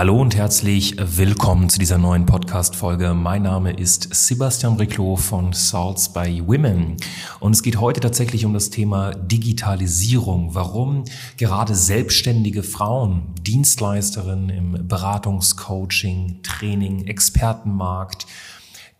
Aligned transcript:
Hallo 0.00 0.18
und 0.18 0.34
herzlich 0.34 0.96
willkommen 0.98 1.68
zu 1.68 1.78
dieser 1.78 1.98
neuen 1.98 2.24
Podcast-Folge. 2.24 3.12
Mein 3.12 3.42
Name 3.42 3.70
ist 3.70 4.08
Sebastian 4.14 4.78
Briclot 4.78 5.20
von 5.20 5.52
Salts 5.52 6.10
by 6.10 6.42
Women 6.46 6.96
und 7.38 7.52
es 7.52 7.62
geht 7.62 7.78
heute 7.78 8.00
tatsächlich 8.00 8.46
um 8.46 8.54
das 8.54 8.70
Thema 8.70 9.12
Digitalisierung. 9.12 10.54
Warum 10.54 11.04
gerade 11.36 11.74
selbstständige 11.74 12.62
Frauen, 12.62 13.34
Dienstleisterinnen 13.42 14.48
im 14.48 14.88
Beratungscoaching, 14.88 16.40
Training, 16.42 17.06
Expertenmarkt, 17.06 18.26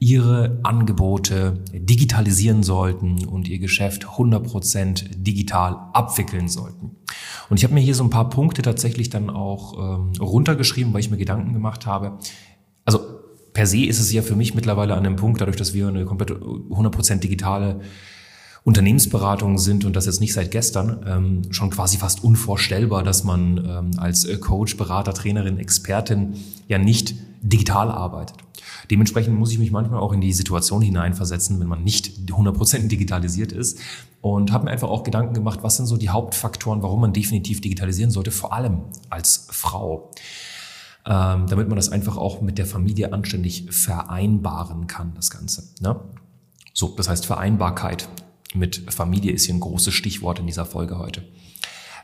ihre 0.01 0.59
Angebote 0.63 1.63
digitalisieren 1.75 2.63
sollten 2.63 3.27
und 3.27 3.47
ihr 3.49 3.59
Geschäft 3.59 4.07
100% 4.07 5.15
digital 5.15 5.77
abwickeln 5.93 6.49
sollten. 6.49 6.97
Und 7.51 7.59
ich 7.59 7.65
habe 7.65 7.75
mir 7.75 7.81
hier 7.81 7.95
so 7.95 8.03
ein 8.03 8.11
paar 8.11 8.31
Punkte 8.31 8.63
tatsächlich 8.63 9.11
dann 9.11 9.29
auch 9.29 9.99
ähm, 9.99 10.13
runtergeschrieben, 10.19 10.95
weil 10.95 11.01
ich 11.01 11.11
mir 11.11 11.19
Gedanken 11.19 11.53
gemacht 11.53 11.85
habe. 11.85 12.19
Also 12.87 13.01
per 13.53 13.67
se 13.67 13.85
ist 13.85 14.01
es 14.01 14.11
ja 14.11 14.23
für 14.23 14.37
mich 14.37 14.55
mittlerweile 14.55 14.95
an 14.95 15.05
dem 15.05 15.17
Punkt, 15.17 15.43
dadurch, 15.43 15.57
dass 15.57 15.75
wir 15.75 15.89
eine 15.89 16.07
komplett 16.07 16.31
100% 16.31 17.17
digitale 17.17 17.81
Unternehmensberatung 18.65 19.59
sind 19.59 19.85
und 19.85 19.97
das 19.97 20.07
jetzt 20.07 20.21
nicht 20.21 20.35
seit 20.35 20.51
gestern, 20.51 21.05
ähm, 21.07 21.43
schon 21.53 21.71
quasi 21.71 21.97
fast 21.97 22.23
unvorstellbar, 22.23 23.03
dass 23.03 23.25
man 23.25 23.59
ähm, 23.59 23.91
als 23.99 24.29
Coach, 24.41 24.77
Berater, 24.77 25.15
Trainerin, 25.15 25.59
Expertin 25.59 26.35
ja 26.69 26.79
nicht 26.79 27.15
digital 27.43 27.91
arbeitet. 27.91 28.37
Dementsprechend 28.91 29.39
muss 29.39 29.53
ich 29.53 29.59
mich 29.59 29.71
manchmal 29.71 30.01
auch 30.01 30.13
in 30.13 30.21
die 30.21 30.33
Situation 30.33 30.83
hineinversetzen, 30.83 31.59
wenn 31.61 31.69
man 31.69 31.85
nicht 31.85 32.29
100% 32.29 32.89
digitalisiert 32.89 33.53
ist 33.53 33.79
und 34.21 34.53
habe 34.53 34.65
mir 34.65 34.73
einfach 34.73 34.89
auch 34.89 35.05
Gedanken 35.05 35.33
gemacht, 35.33 35.61
was 35.63 35.77
sind 35.77 35.87
so 35.87 35.97
die 35.97 36.11
Hauptfaktoren, 36.11 36.83
warum 36.83 37.01
man 37.01 37.13
definitiv 37.13 37.61
digitalisieren 37.61 38.11
sollte, 38.11 38.31
vor 38.31 38.53
allem 38.53 38.83
als 39.09 39.47
Frau. 39.51 40.11
Ähm, 41.07 41.47
damit 41.47 41.69
man 41.69 41.77
das 41.77 41.89
einfach 41.89 42.19
auch 42.19 42.43
mit 42.43 42.59
der 42.59 42.67
Familie 42.67 43.15
anständig 43.15 43.67
vereinbaren 43.71 44.87
kann, 44.87 45.13
das 45.15 45.31
Ganze. 45.31 45.65
Ne? 45.81 45.99
So, 46.75 46.95
das 46.95 47.09
heißt 47.09 47.25
Vereinbarkeit 47.25 48.07
mit 48.55 48.93
Familie 48.93 49.33
ist 49.33 49.47
hier 49.47 49.55
ein 49.55 49.61
großes 49.61 49.95
Stichwort 49.95 50.39
in 50.39 50.47
dieser 50.47 50.67
Folge 50.67 50.99
heute. 50.99 51.29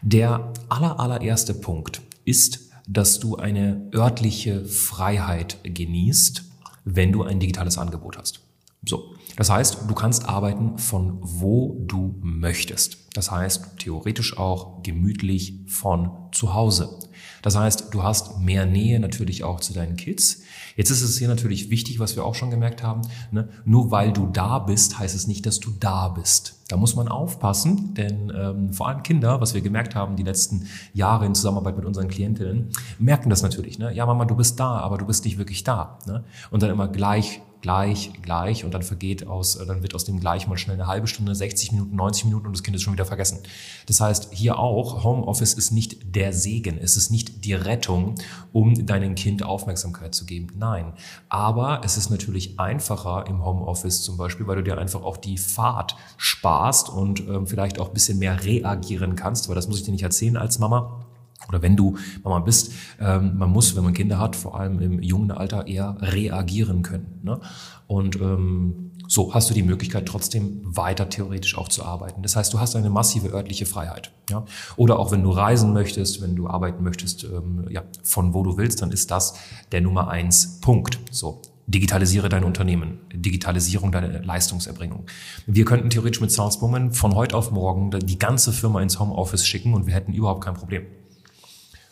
Der 0.02 0.52
aller, 0.69 1.00
allererste 1.00 1.55
Punkt 1.55 2.02
ist, 2.25 2.70
dass 2.89 3.19
du 3.19 3.36
eine 3.36 3.89
örtliche 3.92 4.64
Freiheit 4.64 5.58
genießt 5.64 6.44
wenn 6.86 7.12
du 7.12 7.24
ein 7.24 7.41
digitales 7.41 7.77
Angebot 7.77 8.17
hast. 8.17 8.41
So. 8.84 9.14
Das 9.36 9.50
heißt, 9.50 9.78
du 9.88 9.94
kannst 9.94 10.28
arbeiten 10.28 10.78
von 10.78 11.19
wo 11.20 11.84
du 11.86 12.16
möchtest. 12.20 12.98
Das 13.14 13.30
heißt, 13.30 13.78
theoretisch 13.78 14.38
auch 14.38 14.83
gemütlich 14.83 15.60
von 15.66 16.10
zu 16.33 16.55
Hause. 16.55 16.98
Das 17.42 17.56
heißt, 17.56 17.94
du 17.94 18.02
hast 18.02 18.41
mehr 18.41 18.66
Nähe 18.66 18.98
natürlich 19.00 19.44
auch 19.44 19.60
zu 19.60 19.72
deinen 19.72 19.96
Kids. 19.96 20.42
Jetzt 20.74 20.91
ist 20.91 21.02
es 21.02 21.18
hier 21.18 21.28
natürlich 21.28 21.70
wichtig, 21.70 21.98
was 21.98 22.16
wir 22.16 22.24
auch 22.24 22.34
schon 22.34 22.50
gemerkt 22.50 22.83
haben. 22.83 23.02
Ne? 23.30 23.48
Nur 23.64 23.91
weil 23.91 24.12
du 24.12 24.27
da 24.27 24.58
bist, 24.58 24.98
heißt 24.98 25.14
es 25.14 25.27
nicht, 25.27 25.46
dass 25.46 25.61
du 25.61 25.70
da 25.78 26.08
bist. 26.08 26.56
Da 26.68 26.77
muss 26.77 26.96
man 26.96 27.08
aufpassen, 27.08 27.94
denn 27.94 28.33
ähm, 28.36 28.72
vor 28.72 28.88
allem 28.88 29.02
Kinder, 29.02 29.40
was 29.40 29.55
wir 29.55 29.61
gemerkt 29.61 29.94
haben 29.94 30.16
die 30.16 30.24
letzten 30.24 30.66
Jahre 30.92 31.24
in 31.24 31.34
Zusammenarbeit 31.34 31.77
mit 31.77 31.86
unseren 31.86 32.08
Klientinnen, 32.08 32.70
merken 32.98 33.30
das 33.30 33.42
natürlich. 33.42 33.78
Ne? 33.78 33.95
Ja, 33.95 34.05
Mama, 34.06 34.24
du 34.24 34.34
bist 34.34 34.58
da, 34.58 34.78
aber 34.78 34.98
du 34.98 35.06
bist 35.06 35.24
nicht 35.24 35.39
wirklich 35.39 35.62
da. 35.62 35.98
Ne? 36.06 36.24
Und 36.51 36.62
dann 36.62 36.70
immer 36.70 36.89
gleich 36.89 37.40
gleich, 37.61 38.12
gleich 38.22 38.64
und 38.64 38.74
dann 38.74 38.83
vergeht 38.83 39.27
aus, 39.27 39.58
dann 39.67 39.83
wird 39.83 39.94
aus 39.94 40.05
dem 40.05 40.20
gleich 40.20 40.46
mal 40.46 40.56
schnell 40.56 40.77
eine 40.77 40.86
halbe 40.86 41.06
Stunde, 41.06 41.34
60 41.34 41.72
Minuten, 41.72 41.96
90 41.96 42.24
Minuten 42.27 42.46
und 42.46 42.52
das 42.56 42.62
Kind 42.62 42.77
ist 42.77 42.83
schon 42.83 42.92
wieder 42.92 43.05
vergessen. 43.05 43.40
Das 43.86 44.00
heißt, 44.00 44.33
hier 44.33 44.58
auch, 44.58 45.05
Homeoffice 45.05 45.55
ist 45.55 45.70
nicht 45.70 46.14
der 46.14 46.33
Segen, 46.33 46.78
es 46.78 46.96
ist 46.96 47.11
nicht 47.11 47.45
die 47.45 47.55
Rettung, 47.55 48.14
um 48.52 48.86
deinem 48.86 49.14
Kind 49.14 49.42
Aufmerksamkeit 49.42 50.14
zu 50.14 50.27
geben. 50.27 50.48
Nein. 50.56 50.92
Aber 51.28 51.80
es 51.84 51.96
ist 51.96 52.11
natürlich 52.11 52.58
einfacher 52.58 53.27
im 53.28 53.45
Homeoffice 53.45 54.02
zum 54.02 54.16
Beispiel, 54.16 54.46
weil 54.46 54.56
du 54.56 54.62
dir 54.62 54.78
einfach 54.78 55.02
auch 55.02 55.16
die 55.16 55.39
Fahrt 55.39 55.96
sparst 56.16 56.89
und 56.89 57.20
ähm, 57.20 57.46
vielleicht 57.46 57.78
auch 57.78 57.89
ein 57.89 57.95
bisschen 57.95 58.18
mehr 58.18 58.45
reagieren 58.45 59.16
kannst, 59.16 59.48
weil 59.48 59.55
das 59.55 59.68
muss 59.68 59.78
ich 59.78 59.84
dir 59.84 59.92
nicht 59.92 60.02
erzählen 60.02 60.36
als 60.36 60.58
Mama 60.58 61.05
oder 61.48 61.62
wenn 61.62 61.77
du 61.77 61.96
Mama 62.23 62.40
bist, 62.40 62.73
ähm, 63.01 63.39
man 63.39 63.51
muss, 63.51 63.77
wenn 63.77 63.84
man 63.84 63.95
Kinder 63.95 64.18
hat, 64.18 64.36
vor 64.36 64.58
allem 64.58 64.80
im 64.80 65.02
jungen 65.02 65.30
Alter 65.30 65.67
eher 65.67 65.96
reagieren 66.01 66.83
können. 66.83 67.20
Ne? 67.23 67.40
Und 67.86 68.17
ähm, 68.17 68.92
so 69.08 69.34
hast 69.34 69.51
du 69.51 69.55
die 69.55 69.62
Möglichkeit, 69.62 70.07
trotzdem 70.07 70.61
weiter 70.64 71.08
theoretisch 71.08 71.57
auch 71.57 71.68
zu 71.68 71.84
arbeiten. 71.84 72.23
Das 72.23 72.36
heißt, 72.36 72.52
du 72.52 72.58
hast 72.58 72.74
eine 72.77 72.90
massive 72.90 73.29
örtliche 73.29 73.67
Freiheit. 73.67 74.12
Ja? 74.30 74.45
Oder 74.77 74.98
auch 74.98 75.12
wenn 75.12 75.23
du 75.23 75.30
reisen 75.30 75.73
möchtest, 75.73 76.20
wenn 76.23 76.34
du 76.34 76.48
arbeiten 76.48 76.83
möchtest, 76.83 77.24
ähm, 77.24 77.67
ja, 77.70 77.83
von 78.02 78.34
wo 78.34 78.42
du 78.42 78.57
willst, 78.57 78.83
dann 78.83 78.90
ist 78.90 79.11
das 79.11 79.34
der 79.73 79.80
Nummer 79.80 80.08
eins 80.08 80.61
Punkt. 80.61 80.98
So. 81.11 81.40
Digitalisiere 81.68 82.28
dein 82.28 82.45
Unternehmen, 82.45 83.01
Digitalisierung 83.13 83.90
deiner 83.90 84.23
Leistungserbringung. 84.23 85.07
Wir 85.46 85.64
könnten 85.64 85.90
theoretisch 85.90 86.20
mit 86.20 86.30
Saleswoman 86.30 86.92
von 86.92 87.17
heute 87.17 87.36
auf 87.36 87.51
morgen 87.51 87.90
die 87.90 88.20
ganze 88.20 88.52
Firma 88.52 88.80
ins 88.83 89.01
Homeoffice 89.01 89.45
schicken 89.45 89.74
und 89.74 89.86
wir 89.86 89.95
hätten 89.95 90.13
überhaupt 90.13 90.45
kein 90.45 90.55
Problem. 90.55 90.86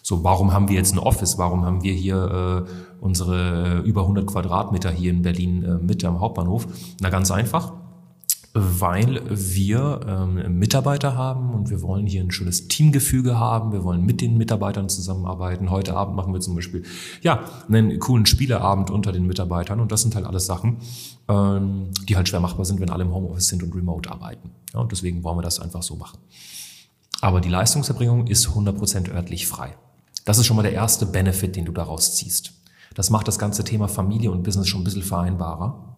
So, 0.06 0.22
warum 0.22 0.52
haben 0.52 0.68
wir 0.68 0.76
jetzt 0.76 0.92
ein 0.94 0.98
Office? 0.98 1.38
Warum 1.38 1.64
haben 1.64 1.82
wir 1.82 1.94
hier 1.94 2.66
äh, 2.68 2.70
unsere 3.00 3.80
über 3.86 4.02
100 4.02 4.26
Quadratmeter 4.26 4.90
hier 4.90 5.10
in 5.10 5.22
Berlin 5.22 5.64
äh, 5.64 5.78
mit 5.78 6.04
am 6.04 6.20
Hauptbahnhof? 6.20 6.68
Na, 7.00 7.08
ganz 7.08 7.30
einfach 7.30 7.72
weil 8.56 9.20
wir 9.28 10.00
ähm, 10.06 10.60
Mitarbeiter 10.60 11.16
haben 11.16 11.52
und 11.54 11.70
wir 11.70 11.82
wollen 11.82 12.06
hier 12.06 12.22
ein 12.22 12.30
schönes 12.30 12.68
Teamgefüge 12.68 13.36
haben. 13.36 13.72
Wir 13.72 13.82
wollen 13.82 14.06
mit 14.06 14.20
den 14.20 14.38
Mitarbeitern 14.38 14.88
zusammenarbeiten. 14.88 15.72
Heute 15.72 15.96
Abend 15.96 16.14
machen 16.14 16.32
wir 16.32 16.40
zum 16.40 16.54
Beispiel 16.54 16.84
ja 17.20 17.40
einen 17.66 17.98
coolen 17.98 18.26
Spieleabend 18.26 18.92
unter 18.92 19.10
den 19.10 19.26
Mitarbeitern 19.26 19.80
und 19.80 19.90
das 19.90 20.02
sind 20.02 20.14
halt 20.14 20.24
alles 20.24 20.46
Sachen, 20.46 20.76
ähm, 21.26 21.90
die 22.08 22.14
halt 22.14 22.28
schwer 22.28 22.38
machbar 22.38 22.64
sind, 22.64 22.78
wenn 22.78 22.90
alle 22.90 23.02
im 23.02 23.12
Homeoffice 23.12 23.48
sind 23.48 23.64
und 23.64 23.74
remote 23.74 24.08
arbeiten. 24.08 24.52
Ja, 24.72 24.78
und 24.78 24.92
deswegen 24.92 25.24
wollen 25.24 25.38
wir 25.38 25.42
das 25.42 25.58
einfach 25.58 25.82
so 25.82 25.96
machen. 25.96 26.18
Aber 27.22 27.40
die 27.40 27.48
Leistungserbringung 27.48 28.28
ist 28.28 28.46
100% 28.46 29.12
örtlich 29.12 29.48
frei. 29.48 29.74
Das 30.24 30.38
ist 30.38 30.46
schon 30.46 30.56
mal 30.56 30.62
der 30.62 30.72
erste 30.72 31.06
Benefit, 31.06 31.56
den 31.56 31.64
du 31.64 31.72
daraus 31.72 32.14
ziehst. 32.16 32.52
Das 32.94 33.10
macht 33.10 33.28
das 33.28 33.38
ganze 33.38 33.64
Thema 33.64 33.88
Familie 33.88 34.30
und 34.30 34.42
Business 34.42 34.68
schon 34.68 34.80
ein 34.80 34.84
bisschen 34.84 35.02
vereinbarer. 35.02 35.96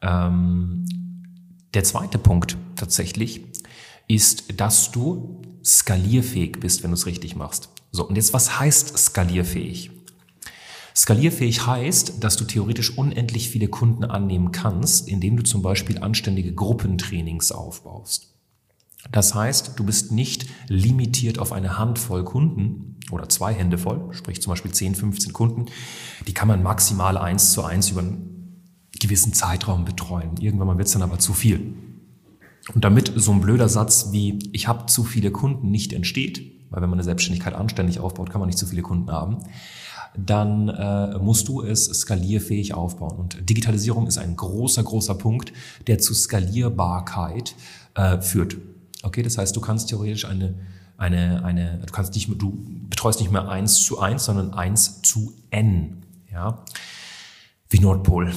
Ähm, 0.00 0.86
der 1.74 1.84
zweite 1.84 2.18
Punkt 2.18 2.56
tatsächlich 2.76 3.42
ist, 4.08 4.60
dass 4.60 4.90
du 4.90 5.42
skalierfähig 5.64 6.58
bist, 6.60 6.82
wenn 6.82 6.90
du 6.90 6.94
es 6.94 7.06
richtig 7.06 7.36
machst. 7.36 7.68
So, 7.92 8.08
und 8.08 8.16
jetzt 8.16 8.32
was 8.32 8.58
heißt 8.58 8.96
skalierfähig? 8.96 9.90
Skalierfähig 10.96 11.66
heißt, 11.66 12.22
dass 12.22 12.36
du 12.36 12.44
theoretisch 12.44 12.96
unendlich 12.96 13.48
viele 13.50 13.68
Kunden 13.68 14.04
annehmen 14.04 14.52
kannst, 14.52 15.08
indem 15.08 15.36
du 15.36 15.44
zum 15.44 15.62
Beispiel 15.62 15.98
anständige 15.98 16.52
Gruppentrainings 16.52 17.52
aufbaust. 17.52 18.34
Das 19.12 19.34
heißt, 19.34 19.78
du 19.78 19.84
bist 19.84 20.12
nicht 20.12 20.46
limitiert 20.68 21.38
auf 21.38 21.52
eine 21.52 21.78
Handvoll 21.78 22.24
Kunden 22.24 22.89
oder 23.12 23.28
zwei 23.28 23.52
Hände 23.52 23.78
voll, 23.78 24.08
sprich 24.12 24.40
zum 24.42 24.50
Beispiel 24.50 24.72
10, 24.72 24.94
15 24.94 25.32
Kunden. 25.32 25.66
Die 26.26 26.34
kann 26.34 26.48
man 26.48 26.62
maximal 26.62 27.16
eins 27.16 27.52
zu 27.52 27.62
eins 27.62 27.90
über 27.90 28.00
einen 28.00 28.30
gewissen 28.98 29.32
Zeitraum 29.32 29.84
betreuen. 29.84 30.36
Irgendwann 30.40 30.76
wird 30.76 30.86
es 30.86 30.92
dann 30.92 31.02
aber 31.02 31.18
zu 31.18 31.32
viel. 31.32 31.74
Und 32.74 32.84
damit 32.84 33.12
so 33.16 33.32
ein 33.32 33.40
blöder 33.40 33.68
Satz 33.68 34.08
wie 34.12 34.38
ich 34.52 34.68
habe 34.68 34.86
zu 34.86 35.04
viele 35.04 35.30
Kunden 35.30 35.70
nicht 35.70 35.92
entsteht, 35.92 36.40
weil 36.70 36.82
wenn 36.82 36.90
man 36.90 36.98
eine 36.98 37.04
Selbstständigkeit 37.04 37.54
anständig 37.54 37.98
aufbaut, 37.98 38.30
kann 38.30 38.40
man 38.40 38.48
nicht 38.48 38.58
zu 38.58 38.66
viele 38.66 38.82
Kunden 38.82 39.10
haben, 39.10 39.38
dann 40.16 40.68
äh, 40.68 41.18
musst 41.18 41.48
du 41.48 41.62
es 41.62 41.84
skalierfähig 41.84 42.74
aufbauen. 42.74 43.18
Und 43.18 43.48
Digitalisierung 43.48 44.06
ist 44.06 44.18
ein 44.18 44.36
großer, 44.36 44.82
großer 44.82 45.14
Punkt, 45.14 45.52
der 45.86 45.98
zu 45.98 46.14
Skalierbarkeit 46.14 47.54
äh, 47.94 48.20
führt. 48.20 48.56
Okay, 49.02 49.22
das 49.22 49.38
heißt, 49.38 49.56
du 49.56 49.60
kannst 49.60 49.88
theoretisch 49.88 50.24
eine, 50.24 50.54
eine, 51.00 51.42
eine, 51.44 51.78
du 51.78 51.92
kannst 51.92 52.14
nicht, 52.14 52.28
du 52.40 52.62
betreust 52.88 53.20
nicht 53.20 53.32
mehr 53.32 53.48
eins 53.48 53.82
zu 53.82 54.00
eins, 54.00 54.26
sondern 54.26 54.52
eins 54.52 55.00
zu 55.00 55.32
n, 55.50 56.04
ja, 56.30 56.62
wie 57.70 57.78
Nordpol. 57.78 58.32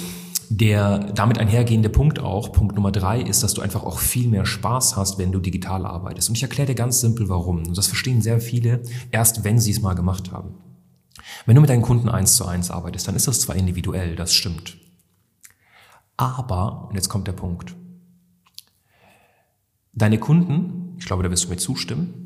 Der 0.49 0.99
damit 0.99 1.39
einhergehende 1.39 1.89
Punkt 1.89 2.19
auch, 2.19 2.51
Punkt 2.51 2.75
Nummer 2.75 2.91
drei, 2.91 3.19
ist, 3.21 3.43
dass 3.43 3.53
du 3.53 3.61
einfach 3.61 3.83
auch 3.83 3.99
viel 3.99 4.27
mehr 4.29 4.45
Spaß 4.45 4.95
hast, 4.95 5.17
wenn 5.17 5.31
du 5.31 5.39
digital 5.39 5.85
arbeitest. 5.85 6.29
Und 6.29 6.35
ich 6.35 6.43
erkläre 6.43 6.67
dir 6.67 6.75
ganz 6.75 7.01
simpel, 7.01 7.27
warum. 7.27 7.65
Und 7.65 7.77
das 7.77 7.87
verstehen 7.87 8.21
sehr 8.21 8.39
viele 8.39 8.83
erst, 9.11 9.43
wenn 9.43 9.59
sie 9.59 9.71
es 9.71 9.81
mal 9.81 9.95
gemacht 9.95 10.31
haben. 10.31 10.53
Wenn 11.45 11.55
du 11.55 11.61
mit 11.61 11.69
deinen 11.69 11.81
Kunden 11.81 12.07
eins 12.07 12.35
zu 12.35 12.45
eins 12.45 12.71
arbeitest, 12.71 13.07
dann 13.07 13.15
ist 13.15 13.27
das 13.27 13.41
zwar 13.41 13.55
individuell, 13.55 14.15
das 14.15 14.33
stimmt. 14.33 14.77
Aber, 16.15 16.87
und 16.89 16.95
jetzt 16.95 17.09
kommt 17.09 17.27
der 17.27 17.33
Punkt, 17.33 17.75
deine 19.93 20.19
Kunden, 20.19 20.95
ich 20.99 21.05
glaube, 21.05 21.23
da 21.23 21.31
wirst 21.31 21.45
du 21.45 21.49
mir 21.49 21.57
zustimmen, 21.57 22.22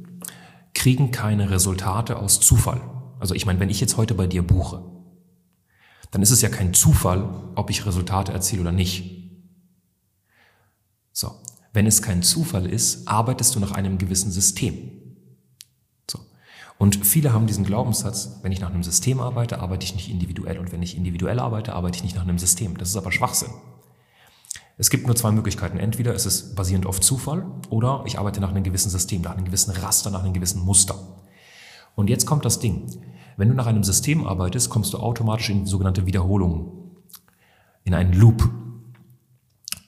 kriegen 0.78 1.12
keine 1.12 1.50
Resultate 1.50 2.18
aus 2.18 2.40
Zufall. 2.40 2.80
Also 3.20 3.34
ich 3.34 3.46
meine, 3.46 3.60
wenn 3.60 3.70
ich 3.70 3.82
jetzt 3.82 3.98
heute 3.98 4.14
bei 4.14 4.28
dir 4.28 4.46
buche, 4.46 4.84
dann 6.12 6.22
ist 6.22 6.32
es 6.32 6.42
ja 6.42 6.50
kein 6.50 6.74
Zufall, 6.74 7.52
ob 7.56 7.70
ich 7.70 7.86
Resultate 7.86 8.32
erziele 8.32 8.62
oder 8.62 8.72
nicht. 8.72 9.32
So, 11.12 11.32
wenn 11.74 11.88
es 11.88 12.04
kein 12.04 12.22
Zufall 12.22 12.68
ist, 12.68 13.08
arbeitest 13.08 13.56
du 13.56 13.60
nach 13.60 13.72
einem 13.72 13.98
gewissen 13.98 14.32
System. 14.32 14.92
So. 16.10 16.20
Und 16.78 17.04
viele 17.06 17.34
haben 17.34 17.48
diesen 17.48 17.66
Glaubenssatz, 17.66 18.40
wenn 18.44 18.52
ich 18.52 18.60
nach 18.60 18.70
einem 18.70 18.84
System 18.84 19.20
arbeite, 19.20 19.60
arbeite 19.60 19.84
ich 19.84 19.96
nicht 19.96 20.10
individuell. 20.10 20.60
Und 20.60 20.72
wenn 20.72 20.84
ich 20.84 20.96
individuell 20.96 21.40
arbeite, 21.40 21.74
arbeite 21.74 21.98
ich 21.98 22.04
nicht 22.04 22.16
nach 22.16 22.24
einem 22.24 22.38
System. 22.38 22.78
Das 22.78 22.90
ist 22.90 22.98
aber 22.98 23.12
Schwachsinn. 23.12 23.50
Es 24.78 24.90
gibt 24.90 25.08
nur 25.08 25.16
zwei 25.16 25.32
Möglichkeiten. 25.32 25.78
Entweder 25.78 26.14
ist 26.14 26.26
es 26.26 26.54
basierend 26.54 26.86
auf 26.86 27.02
Zufall 27.02 27.46
oder 27.70 28.04
ich 28.06 28.20
arbeite 28.20 28.40
nach 28.42 28.50
einem 28.50 28.64
gewissen 28.64 28.90
System, 28.90 29.22
nach 29.22 29.36
einem 29.36 29.46
gewissen 29.46 29.72
Raster, 29.72 30.12
nach 30.12 30.24
einem 30.24 30.34
gewissen 30.34 30.64
Muster. 30.64 30.96
Und 31.96 32.10
jetzt 32.10 32.26
kommt 32.26 32.46
das 32.46 32.60
Ding. 32.60 32.88
Wenn 33.38 33.50
du 33.50 33.56
nach 33.56 33.66
einem 33.66 33.84
System 33.84 34.26
arbeitest, 34.26 34.70
kommst 34.70 34.94
du 34.94 35.00
automatisch 35.00 35.50
in 35.50 35.66
sogenannte 35.66 36.06
Wiederholungen, 36.06 36.68
in 37.84 37.94
einen 37.94 38.14
Loop. 38.14 38.50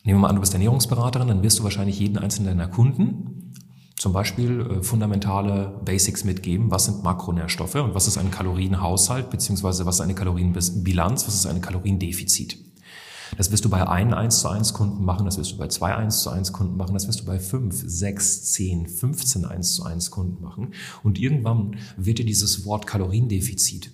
Nehmen 0.04 0.18
wir 0.18 0.21
mal 0.21 0.30
an, 0.30 0.36
du 0.36 0.42
bist 0.42 0.54
Ernährungsberaterin, 0.54 1.27
dann 1.27 1.44
wirst 1.44 1.60
du 1.60 1.63
wahrscheinlich 1.63 2.00
jeden 2.00 2.18
einzelnen 2.18 2.57
deiner 2.57 2.72
Kunden 2.72 3.54
zum 4.00 4.13
Beispiel 4.13 4.62
äh, 4.62 4.81
fundamentale 4.81 5.81
Basics 5.83 6.24
mitgeben. 6.24 6.72
Was 6.72 6.86
sind 6.86 7.04
Makronährstoffe 7.04 7.75
und 7.75 7.94
was 7.94 8.07
ist 8.07 8.18
ein 8.18 8.31
Kalorienhaushalt, 8.31 9.30
beziehungsweise 9.30 9.86
was 9.86 9.95
ist 9.95 10.01
eine 10.01 10.15
Kalorienbilanz, 10.15 11.27
was 11.27 11.36
ist 11.36 11.45
eine 11.45 11.60
Kaloriendefizit. 11.60 12.57
Das 13.37 13.51
wirst 13.51 13.65
du 13.65 13.69
bei 13.69 13.87
einem 13.87 14.13
1 14.13 14.39
zu 14.39 14.49
1 14.49 14.73
Kunden 14.73 15.03
machen, 15.03 15.25
das 15.25 15.37
wirst 15.37 15.51
du 15.51 15.57
bei 15.57 15.67
zwei 15.67 15.95
1 15.95 16.21
zu 16.21 16.29
1 16.29 16.53
Kunden 16.53 16.77
machen, 16.77 16.93
das 16.93 17.07
wirst 17.07 17.21
du 17.21 17.25
bei 17.25 17.39
fünf, 17.39 17.83
sechs, 17.85 18.51
zehn, 18.51 18.87
15 18.87 19.45
1 19.45 19.73
zu 19.73 19.83
1 19.83 20.11
Kunden 20.11 20.41
machen. 20.41 20.73
Und 21.03 21.19
irgendwann 21.19 21.77
wird 21.97 22.19
dir 22.19 22.25
dieses 22.25 22.65
Wort 22.65 22.87
Kaloriendefizit 22.87 23.91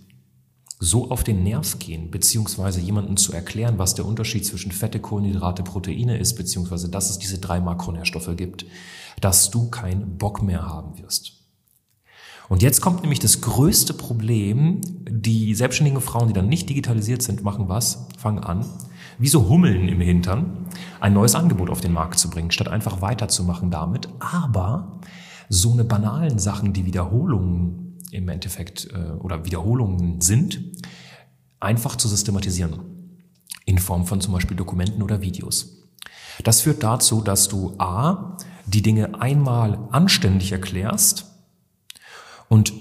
so 0.80 1.10
auf 1.10 1.24
den 1.24 1.44
Nerv 1.44 1.80
gehen, 1.80 2.12
beziehungsweise 2.12 2.82
jemandem 2.82 3.18
zu 3.18 3.32
erklären, 3.34 3.78
was 3.78 3.96
der 3.96 4.06
Unterschied 4.06 4.46
zwischen 4.46 4.72
Fette, 4.72 5.00
Kohlenhydrate, 5.00 5.64
Proteine 5.64 6.18
ist, 6.18 6.36
beziehungsweise 6.36 6.90
dass 6.90 7.10
es 7.10 7.18
diese 7.18 7.40
drei 7.40 7.62
Makronährstoffe 7.62 8.36
gibt, 8.36 8.66
dass 9.22 9.52
du 9.52 9.70
keinen 9.70 10.18
Bock 10.18 10.44
mehr 10.44 10.68
haben 10.68 10.98
wirst. 10.98 11.34
Und 12.48 12.62
jetzt 12.62 12.82
kommt 12.82 13.02
nämlich 13.02 13.20
das 13.20 13.42
größte 13.42 13.94
Problem. 13.94 14.82
Die 15.10 15.56
selbstständigen 15.56 16.02
Frauen, 16.02 16.28
die 16.28 16.34
dann 16.34 16.48
nicht 16.48 16.70
digitalisiert 16.70 17.22
sind, 17.22 17.44
machen 17.44 17.70
was? 17.70 18.08
Fangen 18.20 18.44
an, 18.44 18.66
wie 19.18 19.28
so 19.28 19.50
Hummeln 19.50 19.88
im 19.88 20.02
Hintern, 20.02 20.68
ein 21.00 21.14
neues 21.14 21.36
Angebot 21.36 21.70
auf 21.70 21.82
den 21.82 21.94
Markt 21.94 22.20
zu 22.20 22.30
bringen, 22.30 22.52
statt 22.52 22.68
einfach 22.68 23.02
weiterzumachen 23.02 23.72
damit. 23.72 24.10
Aber 24.20 25.00
so 25.50 25.74
eine 25.74 25.84
banalen 25.84 26.40
Sachen, 26.40 26.74
die 26.74 26.86
Wiederholungen 26.86 28.00
im 28.12 28.30
Endeffekt 28.30 28.88
äh, 28.94 29.12
oder 29.20 29.46
Wiederholungen 29.46 30.22
sind, 30.22 30.62
einfach 31.60 31.96
zu 31.96 32.08
systematisieren. 32.08 32.80
In 33.66 33.80
Form 33.80 34.06
von 34.06 34.22
zum 34.22 34.34
Beispiel 34.34 34.58
Dokumenten 34.58 35.02
oder 35.02 35.22
Videos. 35.22 35.84
Das 36.44 36.62
führt 36.62 36.84
dazu, 36.84 37.22
dass 37.22 37.48
du 37.48 37.74
A, 37.78 38.38
die 38.68 38.82
Dinge 38.82 39.22
einmal 39.22 39.88
anständig 39.92 40.52
erklärst 40.52 41.32
und 42.50 42.74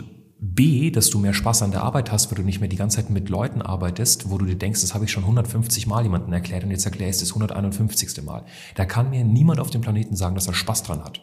B, 0.46 0.90
dass 0.90 1.08
du 1.08 1.18
mehr 1.18 1.32
Spaß 1.32 1.62
an 1.62 1.70
der 1.70 1.82
Arbeit 1.82 2.12
hast, 2.12 2.30
weil 2.30 2.36
du 2.36 2.42
nicht 2.42 2.60
mehr 2.60 2.68
die 2.68 2.76
ganze 2.76 2.96
Zeit 2.96 3.08
mit 3.08 3.30
Leuten 3.30 3.62
arbeitest, 3.62 4.30
wo 4.30 4.36
du 4.36 4.44
dir 4.44 4.56
denkst, 4.56 4.82
das 4.82 4.92
habe 4.92 5.06
ich 5.06 5.10
schon 5.10 5.22
150 5.22 5.86
Mal 5.86 6.02
jemandem 6.02 6.32
erklärt 6.32 6.64
und 6.64 6.70
jetzt 6.70 6.84
erkläre 6.84 7.08
ich 7.08 7.16
es 7.16 7.20
das 7.20 7.30
151. 7.30 8.22
Mal. 8.22 8.44
Da 8.74 8.84
kann 8.84 9.10
mir 9.10 9.24
niemand 9.24 9.58
auf 9.58 9.70
dem 9.70 9.80
Planeten 9.80 10.16
sagen, 10.16 10.34
dass 10.34 10.46
er 10.46 10.52
Spaß 10.52 10.82
dran 10.82 11.02
hat. 11.02 11.22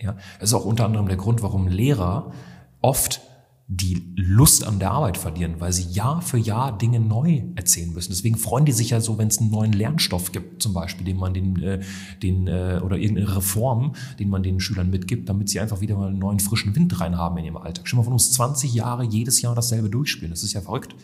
Ja, 0.00 0.16
das 0.40 0.50
ist 0.50 0.54
auch 0.54 0.64
unter 0.64 0.86
anderem 0.86 1.06
der 1.06 1.18
Grund, 1.18 1.42
warum 1.42 1.68
Lehrer 1.68 2.32
oft 2.80 3.20
die 3.68 4.12
Lust 4.16 4.64
an 4.66 4.78
der 4.78 4.90
Arbeit 4.90 5.16
verlieren, 5.16 5.54
weil 5.58 5.72
sie 5.72 5.90
Jahr 5.90 6.20
für 6.20 6.36
Jahr 6.36 6.76
Dinge 6.76 7.00
neu 7.00 7.42
erzählen 7.54 7.92
müssen. 7.92 8.10
Deswegen 8.10 8.36
freuen 8.36 8.64
die 8.64 8.72
sich 8.72 8.90
ja 8.90 9.00
so, 9.00 9.18
wenn 9.18 9.28
es 9.28 9.38
einen 9.38 9.50
neuen 9.50 9.72
Lernstoff 9.72 10.32
gibt, 10.32 10.62
zum 10.62 10.74
Beispiel, 10.74 11.06
den 11.06 11.16
man 11.16 11.32
den, 11.32 11.62
äh, 11.62 11.80
den 12.22 12.48
äh, 12.48 12.80
oder 12.84 12.98
irgendeine 12.98 13.36
Reform, 13.36 13.94
den 14.18 14.28
man 14.28 14.42
den 14.42 14.60
Schülern 14.60 14.90
mitgibt, 14.90 15.28
damit 15.28 15.48
sie 15.48 15.60
einfach 15.60 15.80
wieder 15.80 15.96
mal 15.96 16.08
einen 16.08 16.18
neuen 16.18 16.40
frischen 16.40 16.74
Wind 16.76 17.00
rein 17.00 17.16
haben 17.16 17.38
in 17.38 17.44
ihrem 17.44 17.56
Alltag. 17.56 17.88
Schon 17.88 17.98
mal 17.98 18.04
von 18.04 18.12
uns 18.12 18.32
20 18.32 18.74
Jahre 18.74 19.04
jedes 19.04 19.40
Jahr 19.40 19.54
dasselbe 19.54 19.88
durchspielen. 19.88 20.30
Das 20.30 20.42
ist 20.42 20.52
ja 20.52 20.60
verrückt. 20.60 20.94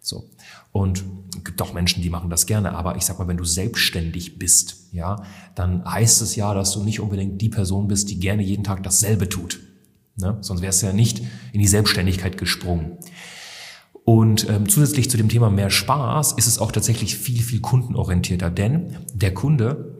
So. 0.00 0.28
Und 0.72 1.04
es 1.36 1.44
gibt 1.44 1.60
auch 1.62 1.72
Menschen, 1.72 2.02
die 2.02 2.10
machen 2.10 2.30
das 2.30 2.46
gerne. 2.46 2.72
Aber 2.72 2.96
ich 2.96 3.04
sag 3.04 3.18
mal, 3.18 3.28
wenn 3.28 3.36
du 3.36 3.44
selbstständig 3.44 4.38
bist, 4.38 4.92
ja, 4.92 5.22
dann 5.54 5.84
heißt 5.84 6.22
es 6.22 6.36
ja, 6.36 6.54
dass 6.54 6.72
du 6.72 6.82
nicht 6.82 7.00
unbedingt 7.00 7.40
die 7.40 7.48
Person 7.48 7.88
bist, 7.88 8.08
die 8.10 8.18
gerne 8.18 8.42
jeden 8.42 8.64
Tag 8.64 8.82
dasselbe 8.82 9.28
tut. 9.28 9.60
Ne? 10.20 10.38
Sonst 10.40 10.62
wärst 10.62 10.82
du 10.82 10.86
ja 10.86 10.92
nicht 10.92 11.22
in 11.52 11.60
die 11.60 11.66
Selbstständigkeit 11.66 12.36
gesprungen. 12.38 12.98
Und 14.04 14.48
ähm, 14.48 14.68
zusätzlich 14.68 15.10
zu 15.10 15.16
dem 15.16 15.28
Thema 15.28 15.50
mehr 15.50 15.70
Spaß 15.70 16.32
ist 16.32 16.46
es 16.46 16.58
auch 16.58 16.72
tatsächlich 16.72 17.16
viel, 17.16 17.42
viel 17.42 17.60
kundenorientierter, 17.60 18.50
denn 18.50 18.96
der 19.12 19.34
Kunde 19.34 19.98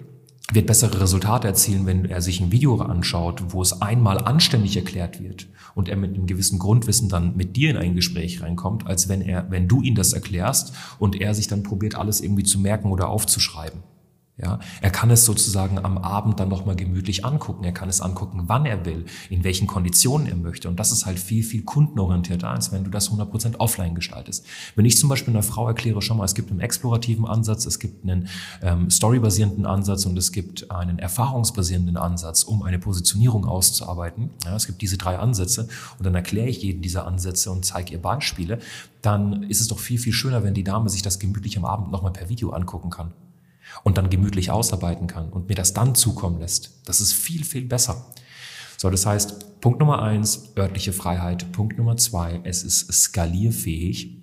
wird 0.51 0.67
bessere 0.67 1.03
Resultate 1.03 1.47
erzielen, 1.47 1.85
wenn 1.85 2.07
er 2.07 2.23
sich 2.23 2.41
ein 2.41 2.51
Video 2.51 2.81
anschaut, 2.81 3.53
wo 3.53 3.61
es 3.61 3.83
einmal 3.83 4.19
anständig 4.19 4.77
erklärt 4.77 5.23
wird 5.23 5.47
und 5.75 5.91
er 5.91 5.97
mit 5.97 6.15
einem 6.15 6.27
gewissen 6.27 6.59
Grundwissen 6.59 7.11
dann 7.11 7.37
mit 7.37 7.55
dir 7.57 7.69
in 7.69 7.77
ein 7.77 7.95
Gespräch 7.95 8.41
reinkommt, 8.41 8.87
als 8.87 9.11
wenn 9.11 9.21
er, 9.21 9.51
wenn 9.51 9.69
du 9.69 9.83
ihn 9.83 9.95
das 9.95 10.15
erklärst 10.15 10.73
und 10.99 11.21
er 11.21 11.35
sich 11.35 11.49
dann 11.49 11.63
probiert, 11.63 11.97
alles 11.97 12.23
irgendwie 12.23 12.45
zu 12.45 12.59
merken 12.59 12.91
oder 12.91 13.11
aufzuschreiben. 13.11 13.83
Ja, 14.41 14.61
er 14.81 14.91
kann 14.91 15.11
es 15.11 15.25
sozusagen 15.25 15.85
am 15.85 15.99
Abend 15.99 16.39
dann 16.39 16.49
nochmal 16.49 16.77
gemütlich 16.77 17.25
angucken. 17.25 17.65
Er 17.65 17.73
kann 17.73 17.89
es 17.89 18.01
angucken, 18.01 18.45
wann 18.47 18.67
er 18.67 18.87
will, 18.87 19.05
in 19.31 19.43
welchen 19.43 19.67
Konditionen 19.67 20.29
er 20.29 20.37
möchte. 20.37 20.69
Und 20.69 20.79
das 20.79 20.93
ist 20.93 21.07
halt 21.07 21.19
viel, 21.19 21.43
viel 21.43 21.65
kundenorientierter, 21.65 22.49
als 22.49 22.71
wenn 22.71 22.85
du 22.85 22.91
das 22.91 23.11
100% 23.11 23.57
offline 23.59 23.97
gestaltest. 23.97 24.47
Wenn 24.77 24.85
ich 24.85 24.97
zum 24.97 25.09
Beispiel 25.09 25.35
einer 25.35 25.43
Frau 25.43 25.67
erkläre, 25.67 26.01
schau 26.03 26.15
mal, 26.15 26.25
es 26.25 26.37
gibt 26.37 26.53
einen 26.53 26.61
explorativen 26.61 27.27
Ansatz, 27.27 27.67
es 27.67 27.81
gibt 27.81 28.05
einen 28.05 28.29
ähm, 28.63 28.91
storybasierenden 28.91 29.67
Ansatz 29.67 30.07
und 30.07 30.17
es 30.17 30.31
gibt 30.31 30.71
einen 30.71 31.01
erfahrungsbasierenden 31.01 31.97
Ansatz, 31.97 32.45
um 32.45 32.63
eine 32.63 32.79
Positionierung 32.79 33.45
auszuarbeiten. 33.45 34.31
Ja, 34.45 34.55
es 34.55 34.69
gibt 34.69 34.83
diese 34.83 34.99
drei 34.99 35.19
Ansätze 35.19 35.69
und 35.99 36.07
dann 36.07 36.15
erkläre 36.15 36.47
ich 36.49 36.63
jeden 36.63 36.81
dieser 36.81 37.09
Ansätze 37.09 37.51
und 37.51 37.65
zeige 37.65 37.93
ihr 37.93 38.01
Beispiele. 38.01 38.61
Dann 39.03 39.43
ist 39.43 39.61
es 39.61 39.67
doch 39.67 39.81
viel, 39.81 39.99
viel 39.99 40.13
schöner, 40.13 40.45
wenn 40.45 40.55
die 40.55 40.65
Dame 40.65 40.89
sich 40.91 41.03
das 41.03 41.19
gemütlich 41.19 41.59
am 41.59 41.65
Abend 41.65 41.91
nochmal 41.91 42.13
per 42.13 42.29
Video 42.29 42.51
angucken 42.51 42.91
kann 42.91 43.13
und 43.85 43.99
dann 43.99 44.11
gemütlich 44.11 44.51
ausarbeiten 44.51 45.07
kann 45.07 45.29
und 45.31 45.49
mir 45.49 45.55
das 45.55 45.75
dann 45.75 45.95
zukommen 45.95 46.41
lässt. 46.41 46.81
Das 46.87 47.01
ist 47.01 47.13
viel, 47.13 47.45
viel 47.45 47.65
besser. 47.65 48.07
So, 48.77 48.91
das 48.91 49.07
heißt, 49.07 49.61
Punkt 49.61 49.81
Nummer 49.81 50.03
eins, 50.03 50.53
örtliche 50.57 50.93
Freiheit. 50.93 51.51
Punkt 51.51 51.79
Nummer 51.79 51.97
zwei, 51.97 52.41
es 52.45 52.63
ist 52.63 52.93
skalierfähig 52.93 54.23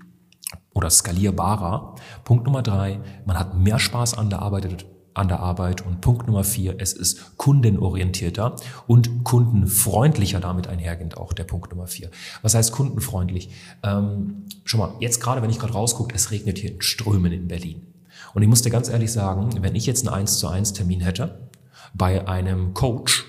oder 0.73 0.89
skalierbarer. 0.89 1.95
Punkt 2.23 2.45
Nummer 2.45 2.61
drei, 2.61 2.99
man 3.25 3.37
hat 3.37 3.57
mehr 3.57 3.79
Spaß 3.79 4.13
an 4.17 4.29
der 4.29 4.41
Arbeit, 4.41 4.85
an 5.13 5.27
der 5.27 5.41
Arbeit. 5.41 5.85
Und 5.85 5.99
Punkt 5.99 6.27
Nummer 6.27 6.45
vier, 6.45 6.75
es 6.77 6.93
ist 6.93 7.35
kundenorientierter 7.37 8.55
und 8.87 9.25
kundenfreundlicher 9.25 10.39
damit 10.39 10.67
einhergehend 10.67 11.17
auch 11.17 11.33
der 11.33 11.43
Punkt 11.43 11.71
Nummer 11.71 11.87
vier. 11.87 12.09
Was 12.41 12.55
heißt 12.55 12.71
kundenfreundlich? 12.71 13.49
Ähm, 13.83 14.45
schon 14.63 14.79
mal, 14.79 14.93
jetzt 15.01 15.19
gerade, 15.19 15.41
wenn 15.41 15.49
ich 15.49 15.59
gerade 15.59 15.73
rausgucke, 15.73 16.15
es 16.15 16.31
regnet 16.31 16.59
hier 16.59 16.71
in 16.71 16.81
Strömen 16.81 17.33
in 17.33 17.49
Berlin. 17.49 17.87
Und 18.33 18.41
ich 18.41 18.47
muss 18.47 18.61
dir 18.61 18.69
ganz 18.69 18.89
ehrlich 18.89 19.11
sagen, 19.11 19.61
wenn 19.61 19.75
ich 19.75 19.85
jetzt 19.85 20.07
einen 20.07 20.15
1 20.15 20.39
zu 20.39 20.47
1 20.47 20.73
Termin 20.73 21.01
hätte 21.01 21.49
bei 21.93 22.27
einem 22.27 22.73
Coach 22.73 23.25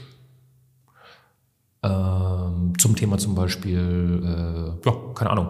ähm, 1.82 2.72
zum 2.78 2.96
Thema 2.96 3.18
zum 3.18 3.34
Beispiel, 3.34 4.22
äh, 4.24 4.88
ja, 4.88 4.96
keine 5.14 5.30
Ahnung, 5.30 5.48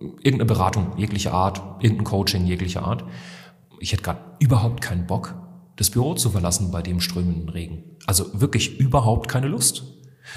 irgendeine 0.00 0.46
Beratung 0.46 0.92
jeglicher 0.96 1.32
Art, 1.32 1.60
irgendein 1.80 2.04
Coaching 2.04 2.46
jeglicher 2.46 2.84
Art, 2.84 3.04
ich 3.80 3.92
hätte 3.92 4.02
gerade 4.02 4.20
überhaupt 4.38 4.80
keinen 4.80 5.06
Bock, 5.06 5.34
das 5.76 5.90
Büro 5.90 6.14
zu 6.14 6.30
verlassen 6.30 6.70
bei 6.70 6.82
dem 6.82 7.00
strömenden 7.00 7.48
Regen. 7.48 7.84
Also 8.06 8.40
wirklich 8.40 8.78
überhaupt 8.78 9.28
keine 9.28 9.48
Lust. 9.48 9.84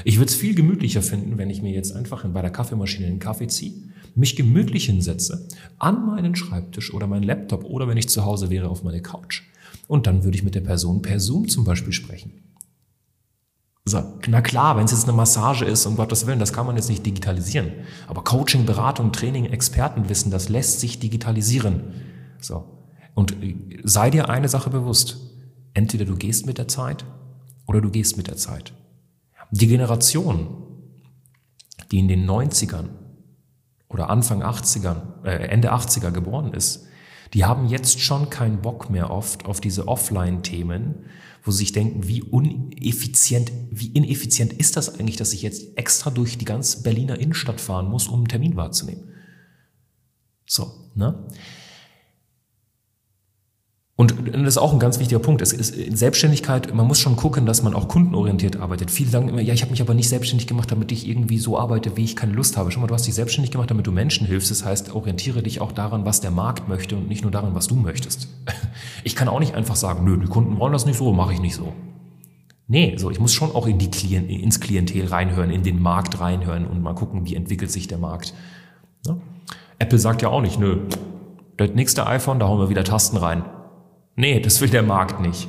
Ich 0.03 0.17
würde 0.17 0.29
es 0.29 0.35
viel 0.35 0.55
gemütlicher 0.55 1.01
finden, 1.01 1.37
wenn 1.37 1.49
ich 1.49 1.61
mir 1.61 1.71
jetzt 1.71 1.95
einfach 1.95 2.25
bei 2.27 2.41
der 2.41 2.51
Kaffeemaschine 2.51 3.07
einen 3.07 3.19
Kaffee 3.19 3.47
ziehe, 3.47 3.73
mich 4.15 4.35
gemütlich 4.35 4.85
hinsetze, 4.85 5.47
an 5.77 6.05
meinen 6.05 6.35
Schreibtisch 6.35 6.93
oder 6.93 7.07
meinen 7.07 7.23
Laptop 7.23 7.63
oder 7.63 7.87
wenn 7.87 7.97
ich 7.97 8.09
zu 8.09 8.25
Hause 8.25 8.49
wäre 8.49 8.69
auf 8.69 8.83
meine 8.83 9.01
Couch. 9.01 9.43
Und 9.87 10.07
dann 10.07 10.23
würde 10.23 10.37
ich 10.37 10.43
mit 10.43 10.55
der 10.55 10.61
Person 10.61 11.01
per 11.01 11.19
Zoom 11.19 11.47
zum 11.47 11.63
Beispiel 11.63 11.93
sprechen. 11.93 12.43
So, 13.85 14.03
na 14.27 14.41
klar, 14.41 14.75
wenn 14.75 14.83
es 14.83 14.91
jetzt 14.91 15.07
eine 15.07 15.15
Massage 15.15 15.63
ist, 15.63 15.85
um 15.85 15.95
Gottes 15.95 16.27
Willen, 16.27 16.39
das 16.39 16.51
kann 16.51 16.65
man 16.65 16.75
jetzt 16.75 16.89
nicht 16.89 17.05
digitalisieren. 17.05 17.71
Aber 18.07 18.21
Coaching, 18.21 18.65
Beratung, 18.65 19.13
Training, 19.13 19.45
Expertenwissen, 19.45 20.29
das 20.29 20.49
lässt 20.49 20.81
sich 20.81 20.99
digitalisieren. 20.99 21.93
So. 22.41 22.65
Und 23.15 23.41
äh, 23.41 23.55
sei 23.83 24.09
dir 24.09 24.29
eine 24.29 24.49
Sache 24.49 24.69
bewusst. 24.69 25.17
Entweder 25.73 26.03
du 26.03 26.17
gehst 26.17 26.45
mit 26.45 26.57
der 26.57 26.67
Zeit 26.67 27.05
oder 27.65 27.79
du 27.79 27.89
gehst 27.89 28.17
mit 28.17 28.27
der 28.27 28.35
Zeit. 28.35 28.73
Die 29.51 29.67
Generation, 29.67 30.47
die 31.91 31.99
in 31.99 32.09
den 32.09 32.29
90ern 32.29 32.89
oder 33.89 34.09
Anfang 34.09 34.43
80ern, 34.43 35.23
äh, 35.23 35.47
Ende 35.47 35.73
80er 35.73 36.11
geboren 36.11 36.53
ist, 36.53 36.87
Die 37.33 37.43
haben 37.43 37.67
jetzt 37.67 37.99
schon 37.99 38.29
keinen 38.29 38.61
Bock 38.61 38.89
mehr 38.89 39.11
oft 39.11 39.45
auf 39.45 39.59
diese 39.59 39.87
Offline-Themen, 39.87 40.95
wo 41.43 41.51
sie 41.51 41.59
sich 41.59 41.71
denken, 41.71 42.07
wie 42.07 42.21
uneffizient, 42.21 43.51
wie 43.69 43.87
ineffizient 43.87 44.53
ist 44.53 44.77
das 44.77 44.97
eigentlich, 44.97 45.17
dass 45.17 45.33
ich 45.33 45.41
jetzt 45.41 45.77
extra 45.77 46.09
durch 46.09 46.37
die 46.37 46.45
ganze 46.45 46.83
Berliner 46.83 47.19
Innenstadt 47.19 47.61
fahren 47.61 47.89
muss, 47.89 48.07
um 48.07 48.19
einen 48.19 48.27
Termin 48.27 48.55
wahrzunehmen. 48.55 49.09
So, 50.45 50.89
ne? 50.95 51.27
Und 53.97 54.13
das 54.31 54.41
ist 54.43 54.57
auch 54.59 54.73
ein 54.73 54.79
ganz 54.79 54.99
wichtiger 54.99 55.17
Punkt. 55.17 55.41
Es 55.41 55.51
ist 55.51 55.73
Selbstständigkeit, 55.97 56.71
man 56.71 56.85
muss 56.85 56.99
schon 56.99 57.15
gucken, 57.15 57.47
dass 57.47 57.63
man 57.63 57.73
auch 57.73 57.87
kundenorientiert 57.87 58.57
arbeitet. 58.57 58.91
Viele 58.91 59.09
sagen 59.09 59.27
immer, 59.27 59.41
ja, 59.41 59.55
ich 59.55 59.63
habe 59.63 59.71
mich 59.71 59.81
aber 59.81 59.95
nicht 59.95 60.07
selbstständig 60.07 60.45
gemacht, 60.45 60.71
damit 60.71 60.91
ich 60.91 61.07
irgendwie 61.07 61.39
so 61.39 61.57
arbeite, 61.57 61.97
wie 61.97 62.03
ich 62.03 62.15
keine 62.15 62.33
Lust 62.33 62.57
habe. 62.57 62.69
Schau 62.69 62.79
mal, 62.79 62.85
du 62.85 62.93
hast 62.93 63.07
dich 63.07 63.15
selbstständig 63.15 63.49
gemacht, 63.49 63.71
damit 63.71 63.87
du 63.87 63.91
Menschen 63.91 64.27
hilfst. 64.27 64.51
Das 64.51 64.63
heißt, 64.63 64.93
orientiere 64.93 65.41
dich 65.41 65.61
auch 65.61 65.71
daran, 65.71 66.05
was 66.05 66.21
der 66.21 66.29
Markt 66.29 66.69
möchte 66.69 66.95
und 66.95 67.09
nicht 67.09 67.23
nur 67.23 67.31
daran, 67.31 67.55
was 67.55 67.67
du 67.67 67.75
möchtest. 67.75 68.29
Ich 69.03 69.15
kann 69.15 69.29
auch 69.29 69.39
nicht 69.39 69.55
einfach 69.55 69.75
sagen, 69.75 70.03
nö, 70.03 70.17
die 70.17 70.27
Kunden 70.27 70.59
wollen 70.59 70.73
das 70.73 70.85
nicht 70.85 70.97
so, 70.97 71.13
mache 71.13 71.33
ich 71.33 71.39
nicht 71.39 71.55
so. 71.55 71.73
Nee, 72.67 72.95
so, 72.97 73.09
ich 73.09 73.19
muss 73.19 73.33
schon 73.33 73.51
auch 73.55 73.65
in 73.65 73.77
die 73.77 73.89
Klient, 73.89 74.29
ins 74.29 74.59
Klientel 74.59 75.07
reinhören, 75.07 75.49
in 75.49 75.63
den 75.63 75.81
Markt 75.81 76.19
reinhören 76.19 76.67
und 76.67 76.81
mal 76.81 76.93
gucken, 76.93 77.25
wie 77.25 77.35
entwickelt 77.35 77.71
sich 77.71 77.87
der 77.87 77.97
Markt. 77.97 78.33
Ja? 79.05 79.17
Apple 79.79 79.97
sagt 79.97 80.21
ja 80.21 80.29
auch 80.29 80.41
nicht, 80.41 80.59
nö, 80.59 80.81
das 81.55 81.71
nächste 81.71 82.05
iPhone, 82.05 82.39
da 82.39 82.47
hauen 82.47 82.59
wir 82.59 82.69
wieder 82.69 82.83
Tasten 82.83 83.17
rein. 83.17 83.45
Nee, 84.17 84.39
das 84.39 84.59
will 84.59 84.69
der 84.69 84.81
Markt 84.81 85.21
nicht. 85.21 85.47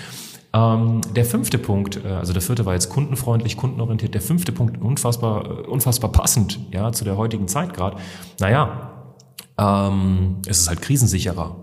ähm, 0.54 1.02
der 1.14 1.26
fünfte 1.26 1.58
Punkt, 1.58 2.02
äh, 2.02 2.08
also 2.08 2.32
der 2.32 2.40
vierte 2.40 2.64
war 2.64 2.72
jetzt 2.72 2.88
kundenfreundlich, 2.88 3.58
kundenorientiert. 3.58 4.14
Der 4.14 4.22
fünfte 4.22 4.52
Punkt, 4.52 4.80
unfassbar, 4.80 5.44
äh, 5.44 5.66
unfassbar 5.66 6.10
passend, 6.10 6.58
ja, 6.72 6.90
zu 6.92 7.04
der 7.04 7.18
heutigen 7.18 7.46
Zeit 7.46 7.74
gerade. 7.74 7.98
Naja, 8.40 9.12
ähm, 9.58 10.36
es 10.46 10.60
ist 10.60 10.68
halt 10.68 10.80
krisensicherer. 10.80 11.56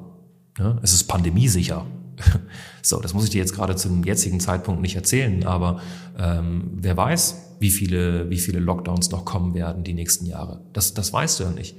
Ja? 0.60 0.78
Es 0.84 0.94
ist 0.94 1.06
pandemiesicher. 1.06 1.88
so, 2.84 3.02
das 3.02 3.16
muss 3.16 3.24
ich 3.24 3.32
dir 3.32 3.40
jetzt 3.40 3.56
gerade 3.56 3.76
zum 3.76 4.04
jetzigen 4.04 4.40
Zeitpunkt 4.40 4.80
nicht 4.80 4.96
erzählen, 4.96 5.44
aber 5.46 5.82
ähm, 6.20 6.70
wer 6.76 6.96
weiß, 6.96 7.56
wie 7.60 7.72
viele, 7.72 8.30
wie 8.30 8.38
viele 8.38 8.60
Lockdowns 8.60 9.10
noch 9.10 9.26
kommen 9.26 9.56
werden 9.56 9.84
die 9.84 9.96
nächsten 9.96 10.28
Jahre. 10.28 10.62
Das, 10.72 10.94
das 10.94 11.12
weißt 11.12 11.40
du 11.40 11.46
ja 11.46 11.50
nicht. 11.50 11.76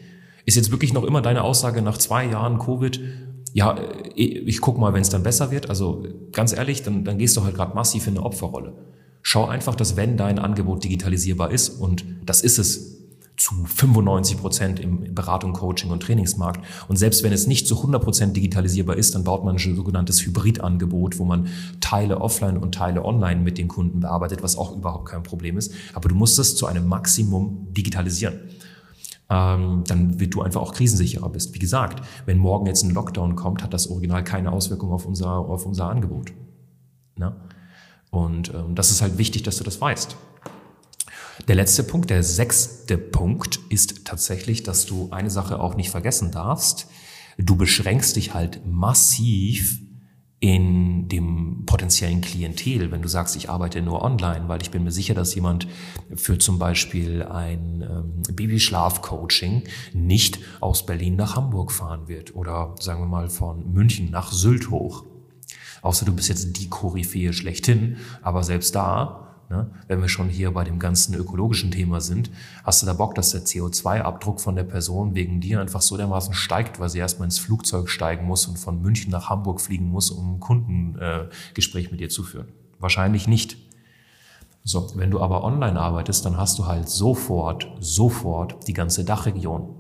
Ist 0.47 0.57
jetzt 0.57 0.73
wirklich 0.73 0.93
noch 0.93 1.05
immer 1.05 1.23
deine 1.23 1.43
Aussage 1.43 1.81
nach 1.81 1.97
zwei 1.97 2.27
Jahren 2.27 2.59
Covid, 2.59 3.01
ja, 3.55 3.79
äh, 3.79 4.21
ich 4.21 4.61
guck 4.61 4.77
mal, 4.77 4.93
wenn 4.93 5.01
es 5.01 5.09
dann 5.09 5.23
besser 5.23 5.51
wird. 5.51 5.71
Also 5.71 6.05
ganz 6.33 6.53
ehrlich, 6.53 6.83
dann, 6.83 7.05
dann 7.05 7.17
gehst 7.17 7.35
du 7.39 7.45
halt 7.45 7.55
gerade 7.55 7.75
massiv 7.75 8.07
in 8.07 8.19
eine 8.19 8.27
Opferrolle. 8.27 8.75
Schau 9.23 9.47
einfach, 9.47 9.75
dass 9.75 9.97
wenn 9.97 10.19
dein 10.19 10.39
Angebot 10.39 10.85
digitalisierbar 10.85 11.51
ist, 11.51 11.71
und 11.71 12.05
das 12.27 12.43
ist 12.43 12.59
es 12.59 12.91
zu 13.37 13.55
95 13.65 14.39
Prozent 14.39 14.81
im 14.81 15.15
Beratung, 15.15 15.55
Coaching 15.55 15.91
und 15.91 16.03
Trainingsmarkt. 16.03 16.65
Und 16.89 16.97
selbst 16.97 17.23
wenn 17.25 17.33
es 17.33 17.47
nicht 17.47 17.67
zu 17.67 17.77
100 17.77 18.03
Prozent 18.03 18.37
digitalisierbar 18.37 18.97
ist, 18.97 19.15
dann 19.15 19.25
baut 19.25 19.45
man 19.45 19.57
ein 19.57 19.77
sogenanntes 19.77 20.25
Hybridangebot, 20.25 21.19
wo 21.19 21.25
man 21.25 21.49
Teile 21.81 22.21
offline 22.21 22.59
und 22.59 22.75
Teile 22.75 23.05
online 23.05 23.41
mit 23.41 23.59
den 23.59 23.67
Kunden 23.67 24.01
bearbeitet, 24.01 24.43
was 24.43 24.57
auch 24.57 24.77
überhaupt 24.77 25.07
kein 25.09 25.25
Problem 25.25 25.57
ist. 25.57 25.73
Aber 25.95 26.09
du 26.09 26.15
musst 26.15 26.39
es 26.39 26.55
zu 26.55 26.67
einem 26.67 26.87
Maximum 26.87 27.67
digitalisieren 27.73 28.39
ähm, 29.31 29.85
dann 29.87 30.21
wird 30.21 30.35
du 30.35 30.43
einfach 30.43 30.61
auch 30.61 30.75
krisensicherer 30.75 31.29
bist. 31.29 31.55
Wie 31.55 31.59
gesagt, 31.59 32.07
wenn 32.27 32.39
morgen 32.39 32.67
jetzt 32.67 32.83
ein 32.83 32.91
Lockdown 32.91 33.37
kommt, 33.37 33.63
hat 33.63 33.73
das 33.73 33.89
Original 33.89 34.23
keine 34.23 34.53
Auswirkung 34.53 34.93
auf 34.93 35.07
unser, 35.07 35.31
auf 35.31 35.67
unser 35.67 35.89
Angebot. 35.89 36.33
Ne? 37.17 37.35
Und 38.11 38.53
ähm, 38.55 38.75
das 38.75 38.91
ist 38.91 39.03
halt 39.03 39.19
wichtig, 39.19 39.43
dass 39.43 39.57
du 39.57 39.65
das 39.65 39.81
weißt. 39.81 40.17
Der 41.49 41.57
letzte 41.57 41.83
Punkt, 41.83 42.11
der 42.11 42.23
sechste 42.23 42.97
Punkt 42.97 43.59
ist 43.69 44.05
tatsächlich, 44.05 44.63
dass 44.63 44.87
du 44.87 45.09
eine 45.11 45.31
Sache 45.31 45.59
auch 45.59 45.75
nicht 45.75 45.91
vergessen 45.91 46.31
darfst. 46.31 46.87
Du 47.39 47.57
beschränkst 47.57 48.17
dich 48.17 48.35
halt 48.35 48.65
massiv 48.65 49.81
in 50.45 51.09
dem 51.09 51.63
potenziellen 51.65 52.21
Klientel, 52.21 52.91
wenn 52.91 53.01
du 53.01 53.09
sagst, 53.09 53.35
ich 53.35 53.49
arbeite 53.49 53.81
nur 53.81 54.03
online, 54.03 54.47
weil 54.47 54.61
ich 54.61 54.71
bin 54.71 54.85
mir 54.85 54.91
sicher, 54.93 55.15
dass 55.15 55.35
jemand 55.35 55.67
für 56.15 56.37
zum 56.37 56.59
Beispiel 56.59 57.23
ein 57.23 57.81
ähm, 57.81 58.23
Babyschlafcoaching 58.31 59.63
nicht 59.95 60.39
aus 60.61 60.85
Berlin 60.85 61.17
nach 61.17 61.35
Hamburg 61.35 61.73
fahren 61.73 62.09
wird 62.09 62.37
oder 62.37 62.75
sagen 62.79 63.01
wir 63.01 63.07
mal 63.07 63.31
von 63.31 63.73
München 63.73 64.11
nach 64.11 64.33
Sylt 64.33 64.69
hoch. 64.69 65.07
Außer 65.81 66.05
du 66.05 66.15
bist 66.15 66.29
jetzt 66.29 66.59
die 66.59 66.69
Koryphäe 66.69 67.33
schlechthin, 67.33 67.97
aber 68.21 68.43
selbst 68.43 68.75
da 68.75 69.24
Ne? 69.51 69.71
Wenn 69.89 70.01
wir 70.01 70.09
schon 70.09 70.29
hier 70.29 70.53
bei 70.53 70.65
dem 70.65 70.79
ganzen 70.79 71.15
ökologischen 71.15 71.71
Thema 71.71 72.01
sind, 72.01 72.31
hast 72.63 72.83
du 72.83 72.87
da 72.87 72.95
Bock, 72.95 73.15
dass 73.15 73.31
der 73.31 73.43
CO2-Abdruck 73.43 74.41
von 74.41 74.57
der 74.57 74.65
Person 74.65 75.15
wegen 75.15 75.41
dir 75.41 75.61
einfach 75.61 75.83
so 75.83 75.97
dermaßen 75.97 76.35
steigt, 76.35 76.81
weil 76.81 76.89
sie 76.89 76.99
erstmal 76.99 77.27
ins 77.27 77.39
Flugzeug 77.39 77.89
steigen 77.89 78.27
muss 78.27 78.47
und 78.47 78.59
von 78.59 78.81
München 78.81 79.11
nach 79.11 79.29
Hamburg 79.29 79.61
fliegen 79.61 79.91
muss, 79.91 80.11
um 80.11 80.37
ein 80.37 80.41
Kundengespräch 80.41 81.91
mit 81.91 82.01
dir 82.01 82.09
zu 82.09 82.23
führen? 82.23 82.49
Wahrscheinlich 82.79 83.29
nicht. 83.29 83.57
So, 84.63 84.91
wenn 84.95 85.11
du 85.11 85.21
aber 85.21 85.45
online 85.45 85.79
arbeitest, 85.79 86.25
dann 86.25 86.39
hast 86.39 86.59
du 86.59 86.67
halt 86.67 86.89
sofort, 86.89 87.71
sofort 87.81 88.67
die 88.67 88.73
ganze 88.73 89.05
Dachregion. 89.05 89.75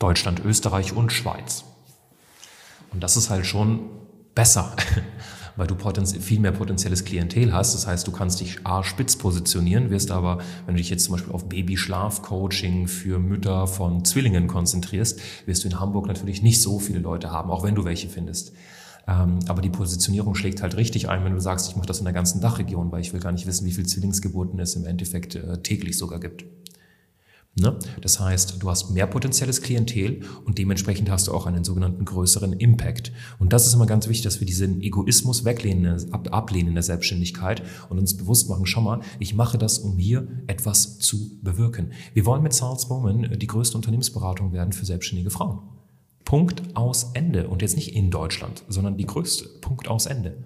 Deutschland, 0.00 0.44
Österreich 0.44 0.92
und 0.92 1.12
Schweiz. 1.12 1.64
Und 2.92 3.02
das 3.02 3.16
ist 3.16 3.30
halt 3.30 3.46
schon 3.46 3.90
besser 4.34 4.74
weil 5.56 5.66
du 5.66 5.76
viel 6.20 6.40
mehr 6.40 6.52
potenzielles 6.52 7.04
Klientel 7.04 7.52
hast. 7.52 7.74
Das 7.74 7.86
heißt, 7.86 8.06
du 8.06 8.12
kannst 8.12 8.40
dich 8.40 8.58
A, 8.64 8.82
spitz 8.82 9.16
positionieren, 9.16 9.90
wirst 9.90 10.10
aber, 10.10 10.38
wenn 10.66 10.74
du 10.74 10.78
dich 10.78 10.90
jetzt 10.90 11.04
zum 11.04 11.12
Beispiel 11.12 11.32
auf 11.32 11.48
Babyschlafcoaching 11.48 12.88
für 12.88 13.18
Mütter 13.18 13.66
von 13.66 14.04
Zwillingen 14.04 14.46
konzentrierst, 14.46 15.20
wirst 15.46 15.64
du 15.64 15.68
in 15.68 15.80
Hamburg 15.80 16.06
natürlich 16.06 16.42
nicht 16.42 16.60
so 16.60 16.78
viele 16.78 16.98
Leute 16.98 17.30
haben, 17.30 17.50
auch 17.50 17.64
wenn 17.64 17.74
du 17.74 17.84
welche 17.84 18.08
findest. 18.08 18.52
Ähm, 19.06 19.38
aber 19.48 19.60
die 19.60 19.70
Positionierung 19.70 20.34
schlägt 20.34 20.62
halt 20.62 20.76
richtig 20.76 21.08
ein, 21.08 21.24
wenn 21.24 21.34
du 21.34 21.40
sagst, 21.40 21.68
ich 21.68 21.76
mache 21.76 21.86
das 21.86 21.98
in 21.98 22.04
der 22.04 22.14
ganzen 22.14 22.40
Dachregion, 22.40 22.90
weil 22.90 23.00
ich 23.00 23.12
will 23.12 23.20
gar 23.20 23.32
nicht 23.32 23.46
wissen, 23.46 23.66
wie 23.66 23.72
viele 23.72 23.86
Zwillingsgeburten 23.86 24.58
es 24.58 24.76
im 24.76 24.86
Endeffekt 24.86 25.34
äh, 25.34 25.58
täglich 25.58 25.98
sogar 25.98 26.20
gibt. 26.20 26.44
Ne? 27.56 27.78
Das 28.00 28.18
heißt, 28.18 28.60
du 28.60 28.68
hast 28.68 28.90
mehr 28.90 29.06
potenzielles 29.06 29.62
Klientel 29.62 30.22
und 30.44 30.58
dementsprechend 30.58 31.08
hast 31.08 31.28
du 31.28 31.32
auch 31.32 31.46
einen 31.46 31.62
sogenannten 31.62 32.04
größeren 32.04 32.52
Impact. 32.54 33.12
Und 33.38 33.52
das 33.52 33.66
ist 33.66 33.74
immer 33.74 33.86
ganz 33.86 34.08
wichtig, 34.08 34.24
dass 34.24 34.40
wir 34.40 34.46
diesen 34.46 34.80
Egoismus 34.80 35.44
weglehnen, 35.44 36.12
ab, 36.12 36.28
ablehnen 36.32 36.68
in 36.68 36.74
der 36.74 36.82
Selbstständigkeit 36.82 37.62
und 37.90 38.00
uns 38.00 38.16
bewusst 38.16 38.48
machen, 38.48 38.66
schau 38.66 38.80
mal, 38.80 39.00
ich 39.20 39.34
mache 39.34 39.56
das, 39.56 39.78
um 39.78 39.96
hier 39.98 40.26
etwas 40.48 40.98
zu 40.98 41.38
bewirken. 41.42 41.92
Wir 42.12 42.26
wollen 42.26 42.42
mit 42.42 42.54
Charles 42.54 42.86
Bowman 42.86 43.38
die 43.38 43.46
größte 43.46 43.76
Unternehmensberatung 43.76 44.52
werden 44.52 44.72
für 44.72 44.84
selbstständige 44.84 45.30
Frauen. 45.30 45.60
Punkt 46.24 46.74
aus 46.74 47.10
Ende. 47.14 47.46
Und 47.48 47.62
jetzt 47.62 47.76
nicht 47.76 47.94
in 47.94 48.10
Deutschland, 48.10 48.64
sondern 48.68 48.96
die 48.96 49.06
größte. 49.06 49.48
Punkt 49.60 49.86
aus 49.86 50.06
Ende. 50.06 50.44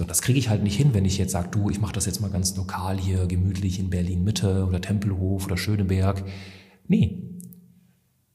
So, 0.00 0.06
das 0.06 0.22
kriege 0.22 0.38
ich 0.38 0.48
halt 0.48 0.62
nicht 0.62 0.78
hin, 0.78 0.94
wenn 0.94 1.04
ich 1.04 1.18
jetzt 1.18 1.32
sage, 1.32 1.50
du, 1.50 1.68
ich 1.68 1.78
mache 1.78 1.92
das 1.92 2.06
jetzt 2.06 2.22
mal 2.22 2.30
ganz 2.30 2.56
lokal 2.56 2.96
hier, 2.96 3.26
gemütlich 3.26 3.78
in 3.78 3.90
Berlin 3.90 4.24
Mitte 4.24 4.64
oder 4.66 4.80
Tempelhof 4.80 5.44
oder 5.44 5.58
Schöneberg. 5.58 6.24
Nee. 6.88 7.38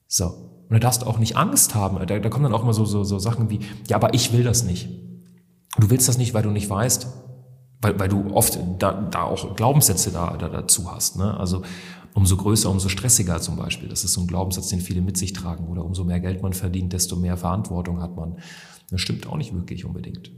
So. 0.08 0.26
Und 0.26 0.70
da 0.70 0.78
darfst 0.78 1.02
du 1.02 1.08
auch 1.08 1.18
nicht 1.18 1.38
Angst 1.38 1.74
haben. 1.74 1.98
Da, 2.06 2.20
da 2.20 2.30
kommen 2.30 2.44
dann 2.44 2.54
auch 2.54 2.62
immer 2.62 2.76
so, 2.76 2.86
so, 2.86 3.04
so 3.04 3.18
Sachen 3.18 3.50
wie, 3.50 3.62
ja, 3.88 3.96
aber 3.96 4.14
ich 4.14 4.32
will 4.32 4.44
das 4.44 4.64
nicht. 4.64 4.90
Du 5.80 5.90
willst 5.90 6.08
das 6.08 6.20
nicht, 6.20 6.36
weil 6.36 6.44
du 6.44 6.52
nicht 6.52 6.70
weißt, 6.70 7.08
weil, 7.82 8.00
weil 8.00 8.10
du 8.10 8.30
oft 8.36 8.60
da, 8.78 9.02
da 9.02 9.24
auch 9.24 9.56
Glaubenssätze 9.56 10.12
da, 10.12 10.38
da 10.38 10.50
dazu 10.50 10.92
hast. 10.92 11.18
Ne? 11.18 11.36
Also 11.36 11.64
umso 12.14 12.38
größer, 12.38 12.70
umso 12.70 12.90
stressiger 12.90 13.42
zum 13.42 13.56
Beispiel. 13.56 13.90
Das 13.90 14.04
ist 14.04 14.14
so 14.14 14.22
ein 14.22 14.28
Glaubenssatz, 14.28 14.68
den 14.68 14.82
viele 14.82 15.02
mit 15.02 15.18
sich 15.18 15.34
tragen. 15.34 15.66
Oder 15.68 15.84
umso 15.84 16.04
mehr 16.04 16.20
Geld 16.20 16.44
man 16.44 16.54
verdient, 16.54 16.94
desto 16.94 17.16
mehr 17.16 17.38
Verantwortung 17.38 18.04
hat 18.04 18.16
man. 18.16 18.38
Das 18.92 19.02
stimmt 19.02 19.26
auch 19.26 19.38
nicht 19.38 19.56
wirklich 19.56 19.84
unbedingt. 19.84 20.32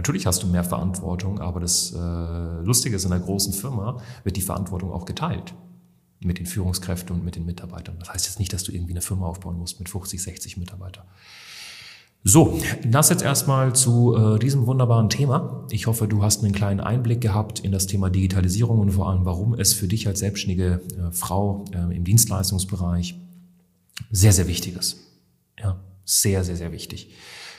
Natürlich 0.00 0.24
hast 0.24 0.42
du 0.42 0.46
mehr 0.46 0.64
Verantwortung, 0.64 1.40
aber 1.40 1.60
das 1.60 1.92
äh, 1.92 2.64
Lustige 2.64 2.96
ist, 2.96 3.04
in 3.04 3.12
einer 3.12 3.22
großen 3.22 3.52
Firma 3.52 4.00
wird 4.24 4.34
die 4.34 4.40
Verantwortung 4.40 4.90
auch 4.92 5.04
geteilt 5.04 5.52
mit 6.20 6.38
den 6.38 6.46
Führungskräften 6.46 7.14
und 7.14 7.22
mit 7.22 7.36
den 7.36 7.44
Mitarbeitern. 7.44 7.96
Das 7.98 8.08
heißt 8.08 8.24
jetzt 8.24 8.38
nicht, 8.38 8.50
dass 8.54 8.62
du 8.64 8.72
irgendwie 8.72 8.94
eine 8.94 9.02
Firma 9.02 9.26
aufbauen 9.26 9.58
musst 9.58 9.78
mit 9.78 9.90
50, 9.90 10.22
60 10.22 10.56
Mitarbeitern. 10.56 11.04
So, 12.24 12.58
das 12.82 13.10
jetzt 13.10 13.20
erstmal 13.20 13.74
zu 13.74 14.16
äh, 14.16 14.38
diesem 14.38 14.64
wunderbaren 14.64 15.10
Thema. 15.10 15.66
Ich 15.68 15.86
hoffe, 15.86 16.08
du 16.08 16.22
hast 16.22 16.42
einen 16.42 16.54
kleinen 16.54 16.80
Einblick 16.80 17.20
gehabt 17.20 17.60
in 17.60 17.70
das 17.70 17.86
Thema 17.86 18.08
Digitalisierung 18.08 18.78
und 18.78 18.92
vor 18.92 19.10
allem, 19.10 19.26
warum 19.26 19.52
es 19.52 19.74
für 19.74 19.86
dich 19.86 20.08
als 20.08 20.20
selbstständige 20.20 20.80
äh, 20.96 21.12
Frau 21.12 21.66
äh, 21.72 21.94
im 21.94 22.04
Dienstleistungsbereich 22.04 23.16
sehr, 24.10 24.32
sehr 24.32 24.48
wichtig 24.48 24.78
ist. 24.78 24.96
Ja, 25.58 25.78
sehr, 26.06 26.42
sehr, 26.42 26.56
sehr 26.56 26.72
wichtig. 26.72 27.10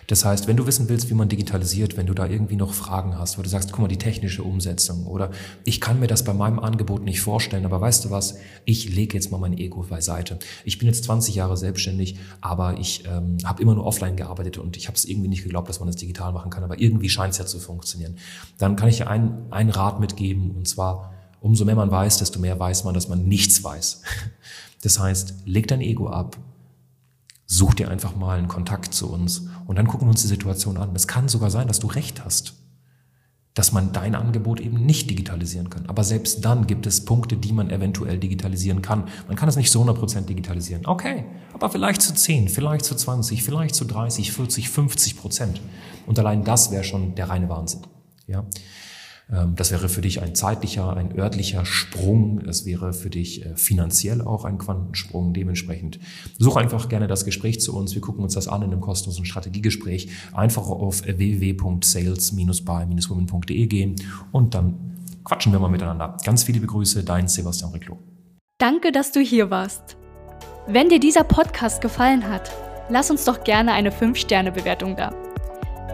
Das 0.07 0.25
heißt, 0.25 0.47
wenn 0.47 0.57
du 0.57 0.67
wissen 0.67 0.89
willst, 0.89 1.09
wie 1.09 1.13
man 1.13 1.29
digitalisiert, 1.29 1.97
wenn 1.97 2.05
du 2.05 2.13
da 2.13 2.25
irgendwie 2.25 2.55
noch 2.55 2.73
Fragen 2.73 3.17
hast, 3.17 3.37
wo 3.37 3.41
du 3.41 3.49
sagst, 3.49 3.71
guck 3.71 3.79
mal, 3.79 3.87
die 3.87 3.97
technische 3.97 4.43
Umsetzung 4.43 5.05
oder 5.05 5.31
ich 5.63 5.79
kann 5.81 5.99
mir 5.99 6.07
das 6.07 6.23
bei 6.23 6.33
meinem 6.33 6.59
Angebot 6.59 7.03
nicht 7.03 7.21
vorstellen, 7.21 7.65
aber 7.65 7.79
weißt 7.81 8.05
du 8.05 8.11
was, 8.11 8.37
ich 8.65 8.93
lege 8.93 9.15
jetzt 9.15 9.31
mal 9.31 9.37
mein 9.37 9.57
Ego 9.57 9.83
beiseite. 9.83 10.39
Ich 10.65 10.77
bin 10.77 10.87
jetzt 10.87 11.03
20 11.05 11.35
Jahre 11.35 11.57
selbstständig, 11.57 12.17
aber 12.41 12.79
ich 12.79 13.05
ähm, 13.05 13.37
habe 13.43 13.61
immer 13.61 13.75
nur 13.75 13.85
offline 13.85 14.15
gearbeitet 14.15 14.57
und 14.57 14.77
ich 14.77 14.87
habe 14.87 14.95
es 14.95 15.05
irgendwie 15.05 15.29
nicht 15.29 15.43
geglaubt, 15.43 15.69
dass 15.69 15.79
man 15.79 15.87
das 15.87 15.95
digital 15.95 16.33
machen 16.33 16.51
kann, 16.51 16.63
aber 16.63 16.79
irgendwie 16.79 17.09
scheint 17.09 17.33
es 17.33 17.39
ja 17.39 17.45
zu 17.45 17.59
funktionieren. 17.59 18.17
Dann 18.57 18.75
kann 18.75 18.89
ich 18.89 18.97
dir 18.97 19.09
einen, 19.09 19.51
einen 19.51 19.69
Rat 19.69 19.99
mitgeben 19.99 20.51
und 20.51 20.67
zwar, 20.67 21.13
umso 21.39 21.65
mehr 21.65 21.75
man 21.75 21.91
weiß, 21.91 22.17
desto 22.17 22.39
mehr 22.39 22.59
weiß 22.59 22.83
man, 22.83 22.93
dass 22.93 23.07
man 23.07 23.27
nichts 23.27 23.63
weiß. 23.63 24.01
Das 24.83 24.97
heißt, 24.97 25.35
leg 25.45 25.67
dein 25.67 25.79
Ego 25.79 26.09
ab, 26.09 26.37
Such 27.53 27.73
dir 27.73 27.89
einfach 27.91 28.15
mal 28.15 28.37
einen 28.37 28.47
Kontakt 28.47 28.93
zu 28.93 29.11
uns 29.11 29.49
und 29.67 29.77
dann 29.77 29.87
gucken 29.87 30.07
wir 30.07 30.11
uns 30.11 30.21
die 30.21 30.27
Situation 30.27 30.77
an. 30.77 30.91
Es 30.95 31.07
kann 31.07 31.27
sogar 31.27 31.49
sein, 31.49 31.67
dass 31.67 31.79
du 31.79 31.87
recht 31.87 32.23
hast 32.25 32.55
dass 33.53 33.73
man 33.73 33.91
dein 33.91 34.15
Angebot 34.15 34.59
eben 34.61 34.85
nicht 34.85 35.09
digitalisieren 35.09 35.69
kann. 35.69 35.85
Aber 35.87 36.03
selbst 36.03 36.45
dann 36.45 36.67
gibt 36.67 36.85
es 36.85 37.03
Punkte, 37.03 37.35
die 37.35 37.51
man 37.51 37.69
eventuell 37.69 38.17
digitalisieren 38.17 38.81
kann. 38.81 39.09
Man 39.27 39.35
kann 39.35 39.49
es 39.49 39.57
nicht 39.57 39.71
so 39.71 39.83
100% 39.83 40.21
digitalisieren. 40.21 40.85
Okay, 40.85 41.25
aber 41.53 41.69
vielleicht 41.69 42.01
zu 42.01 42.13
10, 42.13 42.47
vielleicht 42.47 42.85
zu 42.85 42.95
20, 42.95 43.43
vielleicht 43.43 43.75
zu 43.75 43.85
30, 43.85 44.31
40, 44.31 44.69
50 44.69 45.17
Prozent. 45.17 45.61
Und 46.07 46.17
allein 46.17 46.45
das 46.45 46.71
wäre 46.71 46.85
schon 46.85 47.15
der 47.15 47.29
reine 47.29 47.49
Wahnsinn. 47.49 47.81
Ja. 48.27 48.45
Ähm, 49.31 49.55
das 49.55 49.71
wäre 49.71 49.89
für 49.89 50.01
dich 50.01 50.21
ein 50.21 50.35
zeitlicher, 50.35 50.95
ein 50.95 51.17
örtlicher 51.17 51.65
Sprung. 51.65 52.41
Es 52.41 52.65
wäre 52.65 52.93
für 52.93 53.09
dich 53.09 53.43
äh, 53.45 53.55
finanziell 53.55 54.21
auch 54.21 54.45
ein 54.45 54.57
Quantensprung. 54.57 55.33
Dementsprechend 55.33 55.99
such 56.37 56.55
einfach 56.57 56.89
gerne 56.89 57.07
das 57.07 57.25
Gespräch 57.25 57.61
zu 57.61 57.75
uns. 57.75 57.95
Wir 57.95 58.01
gucken 58.01 58.23
uns 58.23 58.33
das 58.33 58.47
an 58.47 58.61
in 58.61 58.71
einem 58.71 58.81
kostenlosen 58.81 59.25
Strategiegespräch. 59.25 60.09
Einfach 60.33 60.67
auf 60.67 61.03
www.sales-by-women.de 61.05 63.67
gehen 63.67 63.95
und 64.31 64.53
dann 64.53 64.91
quatschen 65.23 65.51
wir 65.51 65.59
mal 65.59 65.69
miteinander. 65.69 66.17
Ganz 66.25 66.43
viele 66.43 66.59
Begrüße, 66.59 67.03
dein 67.03 67.27
Sebastian 67.27 67.71
Riclo. 67.71 67.97
Danke, 68.57 68.91
dass 68.91 69.11
du 69.11 69.19
hier 69.19 69.49
warst. 69.49 69.97
Wenn 70.67 70.89
dir 70.89 70.99
dieser 70.99 71.23
Podcast 71.23 71.81
gefallen 71.81 72.27
hat, 72.27 72.51
lass 72.89 73.09
uns 73.09 73.25
doch 73.25 73.43
gerne 73.43 73.73
eine 73.73 73.91
5-Sterne-Bewertung 73.91 74.95
da. 74.95 75.30